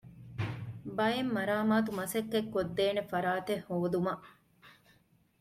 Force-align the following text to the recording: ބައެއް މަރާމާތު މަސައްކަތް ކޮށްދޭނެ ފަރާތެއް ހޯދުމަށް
ބައެއް 0.97 1.31
މަރާމާތު 1.35 1.89
މަސައްކަތް 1.97 2.51
ކޮށްދޭނެ 2.53 3.01
ފަރާތެއް 3.11 3.63
ހޯދުމަށް 3.67 4.23